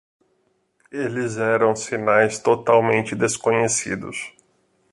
Eles 0.91 1.37
eram 1.37 1.75
sinais 1.75 2.39
totalmente 2.39 3.15
desconhecidos. 3.15 4.33